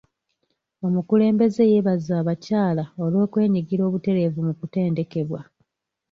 [0.87, 5.39] Omukulembeze yeebaza abakyala olw'okwenyigira obutereevu mu kutendekebwa.